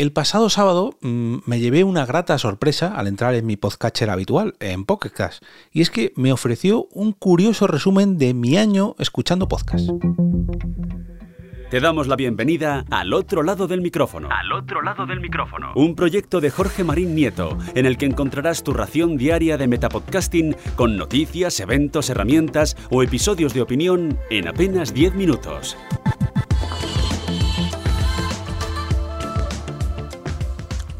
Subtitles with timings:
[0.00, 4.54] El pasado sábado mm, me llevé una grata sorpresa al entrar en mi podcatcher habitual,
[4.58, 5.12] en Pocket
[5.72, 9.90] y es que me ofreció un curioso resumen de mi año escuchando podcast.
[11.70, 14.30] Te damos la bienvenida al otro lado del micrófono.
[14.30, 15.72] Al otro lado del micrófono.
[15.76, 20.56] Un proyecto de Jorge Marín Nieto, en el que encontrarás tu ración diaria de metapodcasting
[20.76, 25.76] con noticias, eventos, herramientas o episodios de opinión en apenas 10 minutos.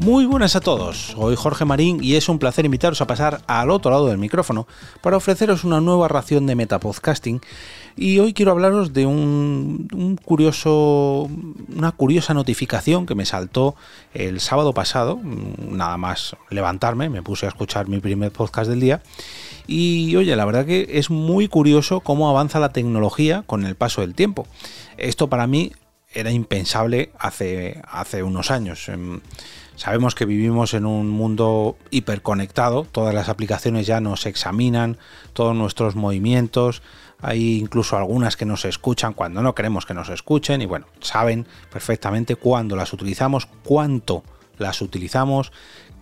[0.01, 3.69] Muy buenas a todos, soy Jorge Marín y es un placer invitaros a pasar al
[3.69, 4.65] otro lado del micrófono
[4.99, 7.39] para ofreceros una nueva ración de metapodcasting
[7.95, 11.29] y hoy quiero hablaros de un, curioso,
[11.77, 13.75] una curiosa notificación que me saltó
[14.15, 19.03] el sábado pasado, nada más levantarme, me puse a escuchar mi primer podcast del día
[19.67, 24.01] y oye, la verdad que es muy curioso cómo avanza la tecnología con el paso
[24.01, 24.47] del tiempo.
[24.97, 25.73] Esto para mí
[26.11, 28.89] era impensable hace, hace unos años.
[29.81, 34.97] Em, Sabemos que vivimos en un mundo hiperconectado, todas las aplicaciones ya nos examinan
[35.33, 36.81] todos nuestros movimientos,
[37.19, 41.47] hay incluso algunas que nos escuchan cuando no queremos que nos escuchen y bueno, saben
[41.71, 44.23] perfectamente cuándo las utilizamos, cuánto
[44.57, 45.51] las utilizamos,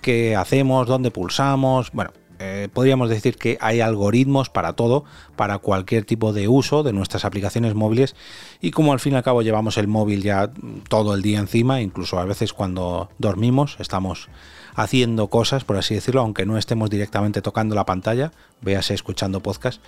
[0.02, 5.03] qué hacemos, dónde pulsamos, bueno, eh, podríamos decir que hay algoritmos para todo,
[5.35, 8.15] para cualquier tipo de uso de nuestras aplicaciones móviles
[8.61, 10.51] y como al fin y al cabo llevamos el móvil ya
[10.87, 14.29] todo el día encima, incluso a veces cuando dormimos estamos
[14.75, 19.81] haciendo cosas, por así decirlo, aunque no estemos directamente tocando la pantalla, véase escuchando podcast,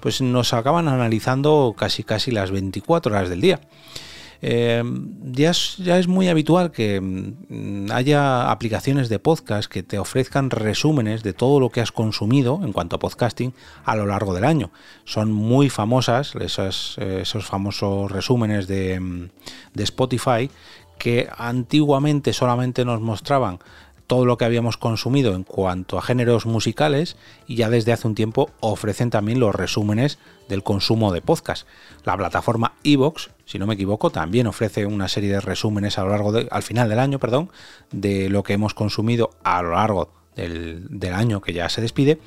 [0.00, 3.60] pues nos acaban analizando casi casi las 24 horas del día.
[4.42, 4.82] Eh,
[5.22, 10.50] ya, es, ya, es, muy habitual que mm, haya aplicaciones de podcast que te ofrezcan
[10.50, 14.44] resúmenes de todo lo que has consumido en cuanto a podcasting a lo largo del
[14.44, 14.70] año.
[15.04, 19.28] Son muy famosas esos, esos famosos resúmenes de, mm,
[19.74, 20.50] de Spotify
[20.98, 23.58] que antiguamente solamente nos mostraban
[24.06, 28.14] todo lo que habíamos consumido en cuanto a géneros musicales y ya desde hace un
[28.14, 30.18] tiempo ofrecen también los resúmenes
[30.48, 31.66] del consumo de podcast.
[32.04, 36.10] La plataforma Evox, si no me equivoco, también ofrece una serie de resúmenes a lo
[36.10, 37.50] largo de, al final del año, perdón,
[37.90, 42.20] de lo que hemos consumido a lo largo del, año que ya se despide.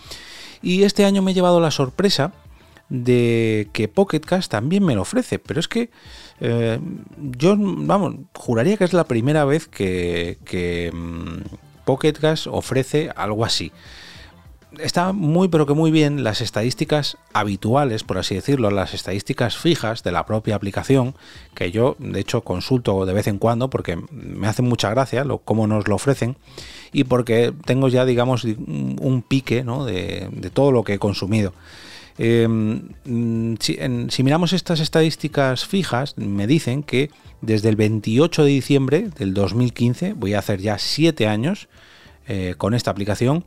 [0.62, 2.34] Y este año me he llevado la sorpresa
[2.90, 5.92] de que Pocket también me lo ofrece, pero es que
[6.42, 6.80] eh,
[7.18, 10.92] yo, vamos, juraría que es la primera vez que, que,
[11.94, 13.72] mm, Pocket ofrece algo así.
[14.78, 20.04] Está muy pero que muy bien las estadísticas habituales, por así decirlo, las estadísticas fijas
[20.04, 21.16] de la propia aplicación,
[21.56, 25.40] que yo de hecho consulto de vez en cuando porque me hace mucha gracia lo,
[25.40, 26.38] cómo nos lo ofrecen
[26.94, 31.54] y porque tengo ya digamos un pique de, todo lo que he consumido.
[32.20, 32.90] Em,
[33.60, 33.80] si,
[34.10, 37.10] si, miramos estas estadísticas fijas, me dicen que
[37.42, 41.70] desde el 28 de diciembre del 2015, voy a hacer ya 7 años
[42.28, 43.44] eh, con esta aplicación,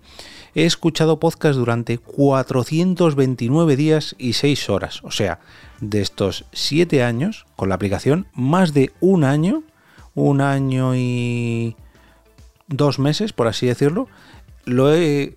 [0.54, 5.04] he escuchado podcast durante 429 días y 6 horas.
[5.04, 5.38] O sea,
[5.80, 9.62] de estos 7 años con la aplicación, más de un año,
[10.14, 11.76] un año y
[12.66, 14.08] dos meses, por así decirlo,
[14.64, 15.36] lo he eh,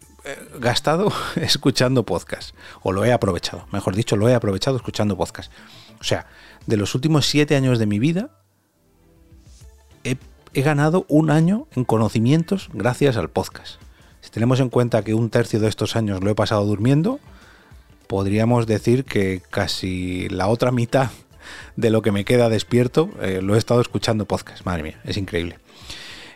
[0.59, 2.55] gastado escuchando podcast.
[2.81, 5.51] O lo he aprovechado, mejor dicho, lo he aprovechado escuchando podcast.
[5.99, 6.25] O sea,
[6.65, 8.31] de los últimos 7 años de mi vida,
[10.55, 13.81] he, ganado un año en conocimientos gracias al podcast.
[14.21, 17.19] Si tenemos en cuenta que un tercio de estos años lo he pasado durmiendo,
[18.07, 21.09] podríamos decir que casi la otra mitad
[21.75, 24.65] de lo que me queda despierto eh, lo he estado escuchando podcast.
[24.65, 25.59] Madre mía, es increíble.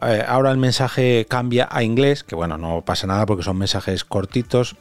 [0.00, 4.02] Eh, ahora el mensaje cambia a inglés, que bueno, no pasa nada porque son mensajes
[4.04, 4.76] cortitos,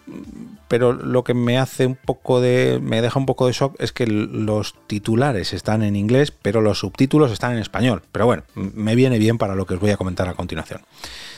[0.67, 2.79] pero lo que me hace un poco de.
[2.81, 6.79] me deja un poco de shock es que los titulares están en inglés, pero los
[6.79, 8.01] subtítulos están en español.
[8.12, 10.81] Pero bueno, me viene bien para lo que os voy a comentar a continuación.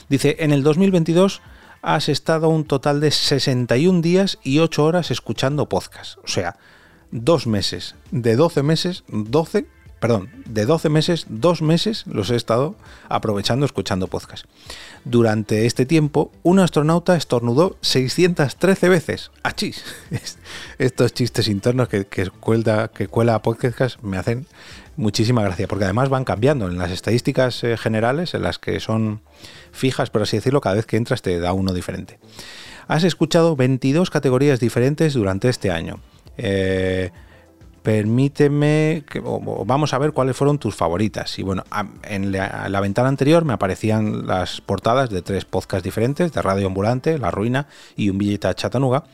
[0.09, 1.41] Dice: En el 2022
[1.81, 6.18] has estado un total de 61 días y 8 horas escuchando podcast.
[6.24, 6.57] O sea,
[7.12, 7.95] dos meses.
[8.12, 9.68] De 12 meses, 12
[9.99, 12.75] perdón, de 12 meses, dos meses los he estado
[13.09, 14.45] aprovechando escuchando podcast.
[15.05, 19.31] Durante este tiempo, un astronauta estornudó 613 veces.
[19.44, 19.83] ¡Achis!
[20.77, 22.89] Estos chistes internos que, que, cuela,
[23.35, 24.45] a podcast me hacen
[24.95, 29.21] muchísima gracia, porque además van cambiando en las estadísticas eh, generales, en las que son
[29.71, 32.19] fijas, por así decirlo, cada vez que entras te da uno diferente.
[32.88, 36.00] Has escuchado 22 categorías diferentes durante este año.
[36.38, 37.11] Eh,
[37.88, 41.39] permíteme que vamos a ver cuáles fueron tus favoritas.
[41.39, 41.63] Y bueno,
[42.04, 47.18] en la, ventana anterior me aparecían las portadas de tres podcasts diferentes, de Radio Ambulante,
[47.18, 49.06] La Ruina y Un Billete a Chattanooga.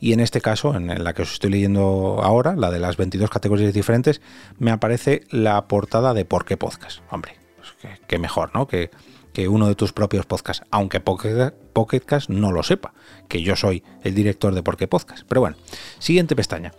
[0.00, 3.28] Y en este caso, en la que os estoy leyendo ahora, la de las 22
[3.28, 4.22] categorías diferentes,
[4.58, 7.00] me aparece la portada de Por qué Podcast.
[7.10, 8.66] Hombre, pues qué mejor, ¿no?
[8.66, 8.90] Que,
[9.34, 11.52] que uno de tus propios podcasts, aunque Pocket
[12.28, 12.94] no lo sepa,
[13.28, 15.24] que yo soy el director de Por qué Podcast.
[15.28, 15.56] Pero bueno,
[15.98, 16.72] siguiente pestaña.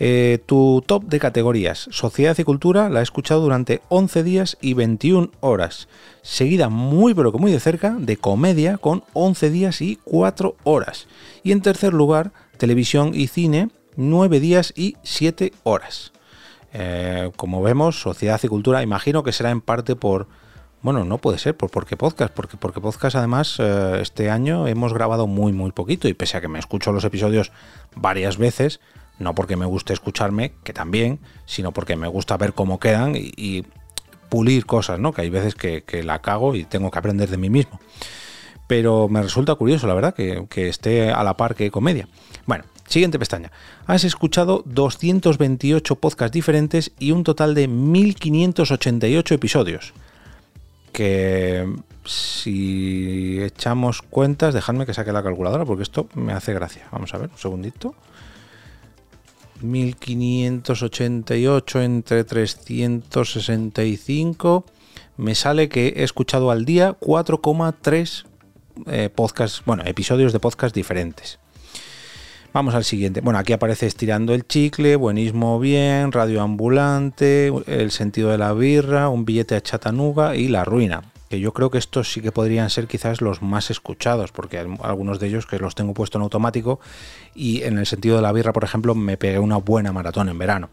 [0.00, 4.74] Eh, tu top de categorías, sociedad y cultura, la he escuchado durante 11 días y
[4.74, 5.88] 21 horas,
[6.22, 11.06] seguida muy pero que muy de cerca de comedia con 11 días y 4 horas.
[11.44, 16.12] Y en tercer lugar, televisión y cine, 9 días y 7 horas.
[16.72, 20.26] Eh, como vemos, sociedad y cultura, imagino que será en parte por...
[20.82, 24.92] Bueno, no puede ser, por porque podcast, porque porque podcast además eh, este año hemos
[24.92, 27.52] grabado muy muy poquito y pese a que me escucho los episodios
[27.96, 28.80] varias veces,
[29.18, 33.64] no porque me guste escucharme, que también, sino porque me gusta ver cómo quedan y,
[34.28, 35.12] pulir cosas, ¿no?
[35.12, 37.78] Que hay veces que, la cago y tengo que aprender de mí mismo.
[38.66, 42.08] Pero me resulta curioso, la verdad, que, que esté a la par que comedia.
[42.44, 43.52] Bueno, siguiente pestaña.
[43.86, 49.92] Has escuchado 228 podcasts diferentes y un total de 1588 episodios.
[50.92, 51.68] Que
[52.04, 56.86] si echamos cuentas, dejadme que saque la calculadora porque esto me hace gracia.
[56.92, 57.94] Vamos a ver, un segundito.
[59.64, 64.64] 1588 entre 365,
[65.16, 68.24] me sale que he escuchado al día 4,3
[68.86, 71.38] eh, podcasts, bueno, episodios de podcast diferentes.
[72.52, 73.20] Vamos al siguiente.
[73.20, 79.08] Bueno, aquí aparece estirando el chicle, buenismo bien, radio ambulante, el sentido de la birra,
[79.08, 81.02] un billete a Chattanooga y la ruina
[81.40, 85.28] yo creo que estos sí que podrían ser quizás los más escuchados, porque algunos de
[85.28, 86.80] ellos que los tengo puesto en automático
[87.34, 90.38] y en el sentido de la birra, por ejemplo, me pegué una buena maratón en
[90.38, 90.70] verano.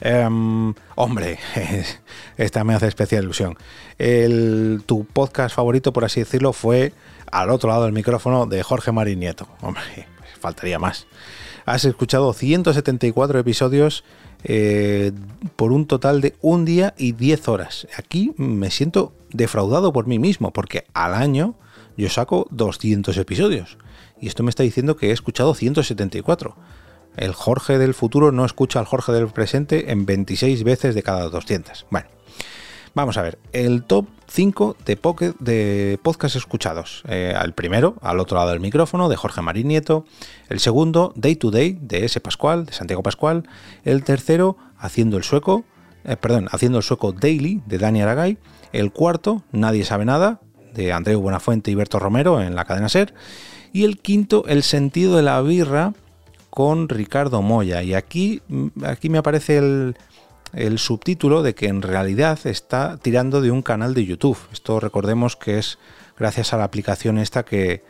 [0.00, 1.38] Em, hombre,
[2.36, 3.56] esta me hace especial ilusión.
[3.98, 6.92] El, tu podcast favorito, por así decirlo, fue
[7.30, 9.48] al otro lado del micrófono de Jorge Marín Nieto.
[9.60, 9.82] Hombre,
[10.40, 11.06] faltaría más.
[11.66, 14.04] Has escuchado 174 episodios
[14.44, 15.12] eh,
[15.56, 17.86] por un total de un día y 10 horas.
[17.96, 21.54] Aquí me siento defraudado por mí mismo, porque al año
[21.96, 23.78] yo saco 200 episodios.
[24.20, 26.56] Y esto me está diciendo que he escuchado 174.
[27.16, 31.28] El Jorge del futuro no escucha al Jorge del presente en 26 veces de cada
[31.28, 31.86] 200.
[31.90, 32.08] Bueno,
[32.94, 33.38] vamos a ver.
[33.52, 37.02] El top 5 de, podcast escuchados.
[37.08, 40.04] Eh, al primero, al otro lado del micrófono, de Jorge Marín Nieto.
[40.48, 42.20] El segundo, Day to Day, de S.
[42.20, 43.48] Pascual, de Santiago Pascual.
[43.84, 45.64] El tercero, Haciendo el Sueco,
[46.04, 48.38] eh, perdón, Haciendo el Sueco Daily, de Dani Aragay.
[48.72, 50.40] El cuarto, Nadie sabe nada,
[50.74, 53.14] de Andreu Buenafuente y Berto Romero en la cadena Ser.
[53.72, 55.94] Y el quinto, El sentido de la birra,
[56.50, 57.82] con Ricardo Moya.
[57.82, 58.42] Y aquí,
[58.84, 59.96] aquí me aparece el,
[60.52, 64.38] el subtítulo de que en realidad está tirando de un canal de YouTube.
[64.52, 65.78] Esto recordemos que es
[66.18, 67.82] gracias a la aplicación esta que,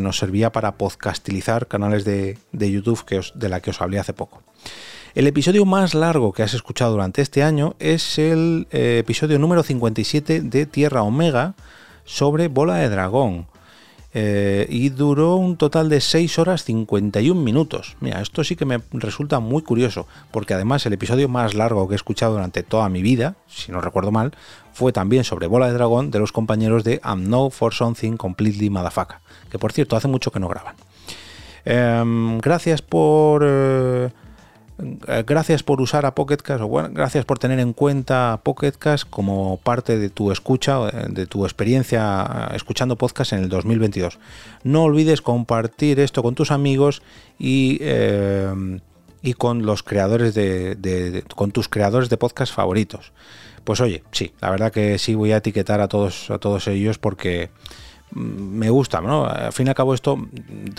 [0.00, 4.42] nos servía para podcastilizar canales de, YouTube que de la que os hablé hace poco.
[5.14, 9.62] El episodio más largo que has escuchado durante este año es el eh, episodio número
[9.62, 11.54] 57 de Tierra Omega
[12.06, 13.46] sobre Bola de Dragón.
[14.16, 17.96] Eh, y duró un total de 6 horas 51 minutos.
[18.00, 21.94] Mira, esto sí que me resulta muy curioso, porque además el episodio más largo que
[21.94, 24.32] he escuchado durante toda mi vida, si no recuerdo mal,
[24.72, 28.70] fue también sobre Bola de Dragón de los compañeros de I'm No For Something Completely
[28.70, 30.76] Madafaka, que por cierto hace mucho que no graban.
[31.64, 33.42] Em, gracias por...
[33.44, 34.10] Eh,
[34.78, 39.98] gracias por usar a Pocketcast o bueno, gracias por tener en cuenta Pocketcast como parte
[39.98, 44.18] de tu escucha, eh, de tu experiencia escuchando podcast en el 2022.
[44.64, 47.02] No olvides compartir esto con tus amigos
[47.38, 47.80] y,
[49.22, 53.12] y con los creadores de, con tus creadores de podcast favoritos.
[53.64, 56.98] Pues oye, sí, la verdad que sí voy a etiquetar a todos a todos ellos
[56.98, 57.48] porque
[58.14, 58.98] me gusta.
[58.98, 60.18] Al fin y al cabo esto,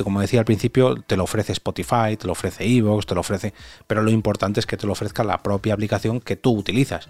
[0.03, 3.53] como decía al principio, te lo ofrece Spotify, te lo ofrece Evox, te lo ofrece,
[3.87, 7.09] pero lo importante es que te lo ofrezca la propia aplicación que tú utilizas.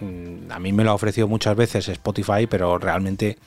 [0.00, 3.38] Mm, a mí me lo ha ofrecido muchas veces Spotify, pero realmente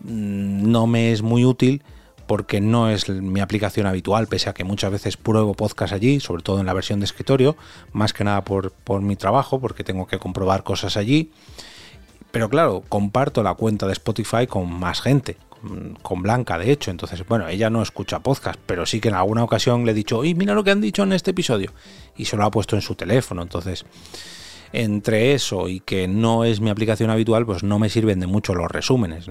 [0.00, 1.82] mm, no me es muy útil
[2.26, 6.42] porque no es mi aplicación habitual, pese a que muchas veces pruebo podcast allí, sobre
[6.42, 7.54] todo en la versión de escritorio,
[7.92, 11.32] más que nada por, por mi trabajo, porque tengo que comprobar cosas allí.
[12.34, 15.36] Pero claro, comparto la cuenta de Spotify con más gente,
[16.02, 16.90] con Blanca de hecho.
[16.90, 20.24] Entonces, bueno, ella no escucha podcast, pero sí que en alguna ocasión le he dicho,
[20.24, 21.70] y mira lo que han dicho en este episodio.
[22.16, 23.40] Y se lo ha puesto en su teléfono.
[23.40, 23.86] Entonces,
[24.72, 28.52] entre eso y que no es mi aplicación habitual, pues no me sirven de mucho
[28.52, 29.26] los resúmenes.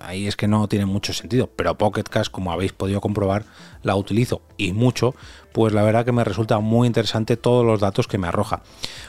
[0.00, 1.50] Ahí es que no tiene mucho sentido.
[1.54, 3.44] Pero Pocket Cast, como habéis podido comprobar,
[3.82, 5.14] la utilizo y mucho,
[5.52, 8.62] pues la verdad que me resulta muy interesante todos los datos que me arroja.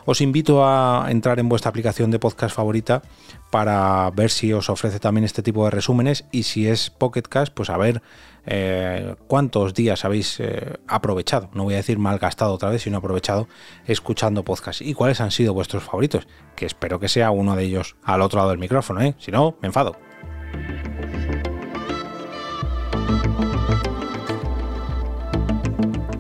[0.06, 3.02] Os invito a entrar en vuestra aplicación de podcast favorita
[3.50, 7.54] para ver si os ofrece también este tipo de resúmenes y si es Pocket Cast,
[7.54, 8.02] pues a ver
[8.46, 12.98] eh, cuántos días habéis eh, aprovechado, no voy a decir mal gastado otra vez, sino
[12.98, 13.48] aprovechado
[13.86, 17.96] escuchando podcast y cuáles han sido vuestros favoritos, que espero que sea uno de ellos
[18.04, 19.16] al otro lado del micrófono, ¿eh?
[19.18, 20.09] si no, me enfado.